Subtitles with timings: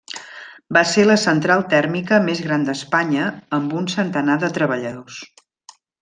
[0.77, 3.27] Va ser la central tèrmica més gran d'Espanya
[3.61, 5.21] amb un centenar de treballadors.